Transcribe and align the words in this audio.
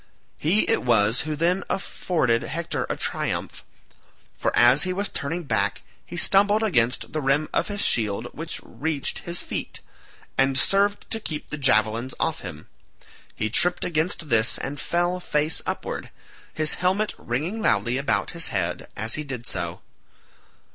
He 0.39 0.67
it 0.67 0.81
was 0.81 1.21
who 1.29 1.35
then 1.35 1.63
afforded 1.69 2.41
Hector 2.41 2.87
a 2.89 2.97
triumph, 2.97 3.63
for 4.35 4.51
as 4.57 4.81
he 4.81 4.93
was 4.93 5.09
turning 5.09 5.43
back 5.43 5.83
he 6.03 6.17
stumbled 6.17 6.63
against 6.63 7.13
the 7.13 7.21
rim 7.21 7.47
of 7.53 7.67
his 7.67 7.85
shield 7.85 8.25
which 8.33 8.59
reached 8.63 9.19
his 9.19 9.43
feet, 9.43 9.79
and 10.39 10.57
served 10.57 11.07
to 11.11 11.19
keep 11.19 11.51
the 11.51 11.57
javelins 11.59 12.15
off 12.19 12.39
him. 12.39 12.67
He 13.35 13.51
tripped 13.51 13.85
against 13.85 14.29
this 14.29 14.57
and 14.57 14.79
fell 14.79 15.19
face 15.19 15.61
upward, 15.67 16.09
his 16.51 16.73
helmet 16.81 17.13
ringing 17.19 17.61
loudly 17.61 17.99
about 17.99 18.31
his 18.31 18.47
head 18.47 18.87
as 18.97 19.13
he 19.13 19.23
did 19.23 19.45
so. 19.45 19.81